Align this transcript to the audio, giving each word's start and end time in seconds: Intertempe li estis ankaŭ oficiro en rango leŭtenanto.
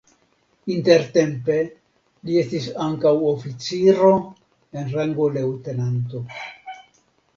Intertempe 0.75 1.57
li 2.29 2.39
estis 2.43 2.67
ankaŭ 2.87 3.13
oficiro 3.33 4.11
en 4.81 4.93
rango 4.97 5.29
leŭtenanto. 5.37 6.25